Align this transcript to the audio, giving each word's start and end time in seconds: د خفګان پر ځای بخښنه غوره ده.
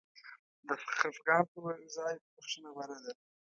د 0.67 0.69
خفګان 0.99 1.43
پر 1.51 1.63
ځای 1.97 2.15
بخښنه 2.33 2.69
غوره 2.75 2.97
ده. 3.03 3.11